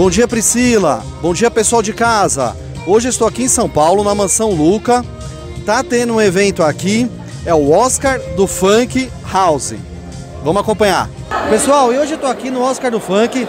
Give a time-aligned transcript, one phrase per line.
[0.00, 1.04] Bom dia, Priscila.
[1.20, 2.56] Bom dia, pessoal de casa.
[2.86, 5.04] Hoje estou aqui em São Paulo, na Mansão Luca.
[5.66, 7.06] Tá tendo um evento aqui,
[7.44, 9.74] é o Oscar do Funk House.
[10.42, 11.06] Vamos acompanhar.
[11.50, 13.46] Pessoal, e hoje eu tô aqui no Oscar do Funk.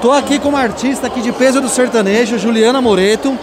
[0.00, 3.38] Tô aqui com uma artista aqui de peso do sertanejo, Juliana Moreto.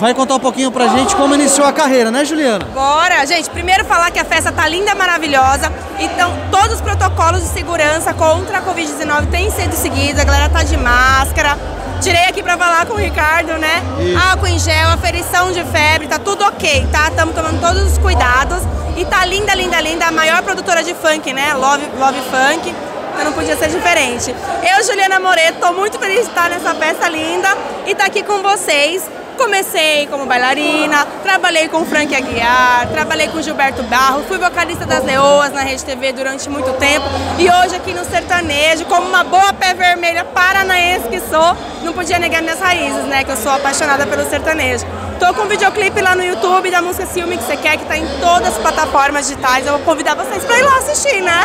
[0.00, 2.64] Vai contar um pouquinho pra gente como iniciou a carreira, né, Juliana?
[2.72, 3.26] Bora!
[3.26, 5.72] Gente, primeiro falar que a festa tá linda, maravilhosa.
[5.98, 10.20] Então, todos os protocolos de segurança contra a Covid-19 têm sido seguidos.
[10.20, 11.58] A galera tá de máscara.
[12.00, 13.82] Tirei aqui pra falar com o Ricardo, né?
[14.00, 14.18] Isso.
[14.18, 17.08] Álcool em gel, aferição de febre, tá tudo ok, tá?
[17.08, 18.62] Estamos tomando todos os cuidados.
[18.96, 20.06] E tá linda, linda, linda.
[20.06, 21.54] A maior produtora de funk, né?
[21.54, 22.74] Love, Love Funk.
[23.12, 24.34] Então não podia ser diferente.
[24.62, 27.48] Eu, Juliana Moreto, tô muito feliz de estar nessa festa linda
[27.86, 29.02] e tá aqui com vocês.
[29.38, 35.52] Comecei como bailarina, trabalhei com Frank Aguiar, trabalhei com Gilberto Barro, fui vocalista das Leoas
[35.52, 37.06] na Rede TV durante muito tempo
[37.38, 42.18] e hoje aqui no sertanejo, como uma boa pé vermelha paranaense que sou, não podia
[42.18, 43.22] negar minhas raízes, né?
[43.22, 44.84] Que eu sou apaixonada pelo sertanejo.
[45.20, 47.96] Tô com um videoclipe lá no YouTube da música Ciúme que você quer, que tá
[47.96, 49.64] em todas as plataformas digitais.
[49.66, 51.40] Eu vou convidar vocês pra ir lá assistir, né?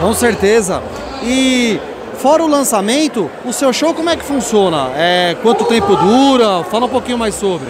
[0.00, 0.82] Com certeza.
[1.22, 1.80] E
[2.14, 4.90] fora o lançamento, o seu show como é que funciona?
[4.96, 6.64] É, quanto tempo dura?
[6.64, 7.68] Fala um pouquinho mais sobre.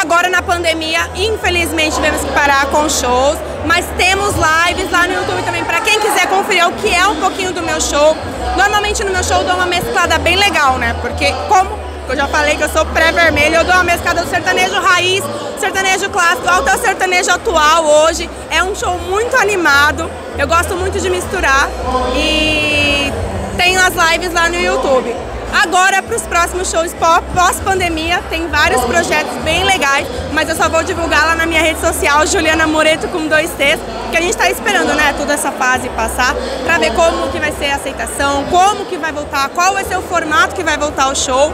[0.00, 3.36] Agora na pandemia, infelizmente tivemos que parar com shows,
[3.66, 7.16] mas temos lives lá no YouTube também para quem quiser conferir o que é um
[7.16, 8.16] pouquinho do meu show.
[8.56, 10.94] Normalmente no meu show eu dou uma mesclada bem legal, né?
[11.00, 11.70] Porque como
[12.12, 15.22] eu já falei que eu sou pré-vermelho, eu dou uma mesclada do sertanejo raiz,
[15.60, 18.28] sertanejo clássico, até o sertanejo atual hoje.
[18.50, 20.10] É um show muito animado.
[20.38, 21.68] Eu gosto muito de misturar
[22.16, 23.12] e
[23.56, 25.14] tenho as lives lá no YouTube.
[25.62, 30.68] Agora, para os próximos shows pó- pós-pandemia, tem vários projetos bem legais, mas eu só
[30.68, 33.78] vou divulgar lá na minha rede social, Juliana Moreto com dois T's,
[34.10, 37.50] que a gente está esperando, né, toda essa fase passar, para ver como que vai
[37.52, 41.10] ser a aceitação, como que vai voltar, qual vai ser o formato que vai voltar
[41.10, 41.52] o show,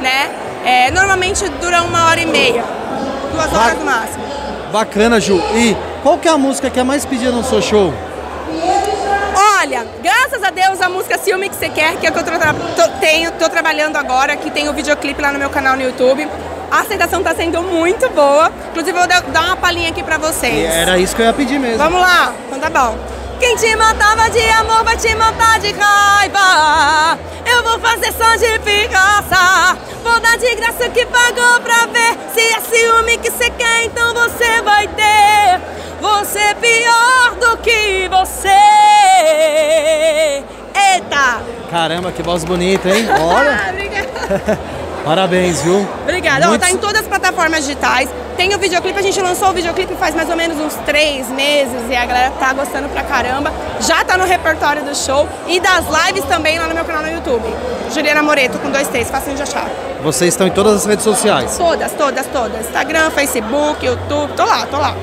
[0.00, 0.30] né?
[0.64, 2.64] É, normalmente dura uma hora e meia,
[3.32, 3.64] duas Vai.
[3.64, 4.24] horas no máximo.
[4.72, 5.36] Bacana, Ju.
[5.54, 7.92] E qual que é a música que é mais pedida no seu show?
[9.60, 12.30] Olha, graças a Deus a música Ciúme que você quer, que é que eu tô,
[12.30, 16.28] tô- tenho, tô trabalhando agora, que tem o videoclipe lá no meu canal no YouTube.
[16.70, 18.50] A aceitação tá sendo muito boa.
[18.70, 20.68] Inclusive, eu vou dar uma palhinha aqui pra vocês.
[20.70, 21.78] Era isso que eu ia pedir mesmo.
[21.78, 22.32] Vamos lá?
[22.48, 22.96] Então tá bom.
[23.38, 27.18] Quem te matava de amor vai te matar de raiva.
[27.44, 29.76] Eu vou fazer só de pirraça.
[30.02, 32.16] Vou dar de graça que pagou pra ver.
[32.34, 35.60] Se é ciúme que você quer, então você vai ter.
[36.00, 38.48] Você é pior do que você.
[40.74, 41.42] Eita!
[41.70, 43.06] Caramba, que voz bonita, hein?
[43.20, 44.58] Olha.
[45.04, 45.86] Parabéns, viu?
[46.14, 46.46] Obrigada.
[46.46, 48.08] Ó, Muito tá em todas as plataformas digitais.
[48.36, 51.88] Tem o videoclipe, a gente lançou o videoclipe faz mais ou menos uns três meses
[51.88, 53.52] e a galera tá gostando pra caramba.
[53.80, 57.10] Já tá no repertório do show e das lives também lá no meu canal no
[57.10, 57.44] YouTube.
[57.92, 59.68] Juliana Moreto com dois T's, facinho de achar.
[60.02, 61.56] Vocês estão em todas as redes sociais.
[61.56, 62.66] Todas, todas, todas.
[62.66, 64.94] Instagram, Facebook, YouTube, tô lá, tô lá.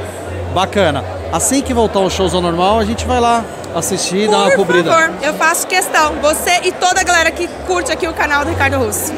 [0.53, 1.03] Bacana.
[1.31, 4.49] Assim que voltar os shows ao normal, a gente vai lá assistir e dar uma
[4.49, 4.91] Por cobrida.
[4.91, 6.15] favor, eu faço questão.
[6.21, 9.13] Você e toda a galera que curte aqui o canal do Ricardo Russo.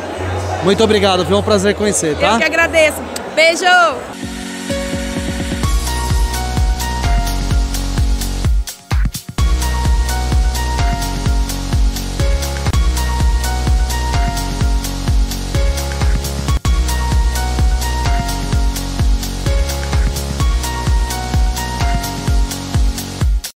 [0.64, 1.36] Muito obrigado, viu?
[1.36, 2.34] É um prazer conhecer, tá?
[2.34, 2.98] Eu que agradeço.
[3.36, 3.66] Beijo!